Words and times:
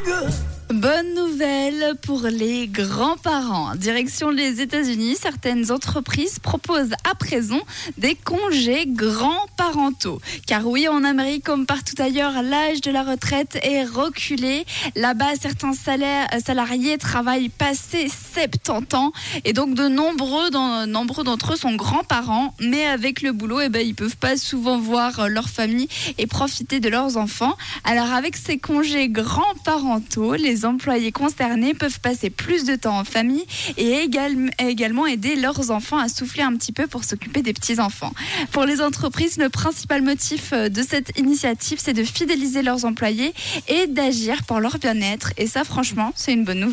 nigga. 0.00 0.47
Bonne 0.78 1.12
nouvelle 1.14 1.94
pour 2.02 2.22
les 2.22 2.68
grands-parents. 2.68 3.74
Direction 3.74 4.30
les 4.30 4.60
États-Unis, 4.60 5.16
certaines 5.20 5.72
entreprises 5.72 6.38
proposent 6.38 6.92
à 7.02 7.16
présent 7.16 7.58
des 7.96 8.14
congés 8.14 8.84
grands-parentaux. 8.86 10.20
Car 10.46 10.68
oui, 10.68 10.86
en 10.86 11.02
Amérique, 11.02 11.42
comme 11.42 11.66
partout 11.66 12.00
ailleurs, 12.00 12.44
l'âge 12.44 12.80
de 12.80 12.92
la 12.92 13.02
retraite 13.02 13.58
est 13.64 13.82
reculé. 13.82 14.66
Là-bas, 14.94 15.34
certains 15.40 15.72
salariés 15.72 16.96
travaillent 16.96 17.48
passé 17.48 18.06
70 18.08 18.94
ans 18.94 19.12
et 19.44 19.52
donc 19.52 19.74
de 19.74 19.88
nombreux, 19.88 20.50
d'entre 20.50 21.54
eux 21.54 21.56
sont 21.56 21.74
grands-parents. 21.74 22.54
Mais 22.60 22.86
avec 22.86 23.22
le 23.22 23.32
boulot, 23.32 23.62
eh 23.62 23.68
ben, 23.68 23.84
ils 23.84 23.96
peuvent 23.96 24.16
pas 24.16 24.36
souvent 24.36 24.78
voir 24.78 25.28
leur 25.28 25.48
famille 25.48 25.88
et 26.18 26.28
profiter 26.28 26.78
de 26.78 26.88
leurs 26.88 27.16
enfants. 27.16 27.56
Alors 27.82 28.12
avec 28.12 28.36
ces 28.36 28.58
congés 28.58 29.08
grands-parentaux, 29.08 30.34
les 30.34 30.67
employés 30.68 31.12
concernés 31.12 31.74
peuvent 31.74 32.00
passer 32.00 32.30
plus 32.30 32.64
de 32.64 32.76
temps 32.76 32.98
en 32.98 33.04
famille 33.04 33.44
et 33.76 34.06
également 34.60 35.06
aider 35.06 35.36
leurs 35.36 35.70
enfants 35.70 35.98
à 35.98 36.08
souffler 36.08 36.42
un 36.42 36.54
petit 36.56 36.72
peu 36.72 36.86
pour 36.86 37.04
s'occuper 37.04 37.42
des 37.42 37.52
petits-enfants. 37.52 38.12
Pour 38.52 38.64
les 38.64 38.80
entreprises, 38.80 39.38
le 39.38 39.48
principal 39.48 40.02
motif 40.02 40.52
euh, 40.52 40.68
de 40.68 40.82
cette 40.82 41.18
initiative, 41.18 41.78
c'est 41.80 41.92
de 41.92 42.04
fidéliser 42.04 42.62
leurs 42.62 42.84
employés 42.84 43.32
et 43.68 43.86
d'agir 43.86 44.42
pour 44.44 44.60
leur 44.60 44.78
bien-être. 44.78 45.32
Et 45.36 45.46
ça, 45.46 45.64
franchement, 45.64 46.12
c'est 46.14 46.32
une 46.32 46.44
bonne 46.44 46.60
nouvelle. 46.60 46.68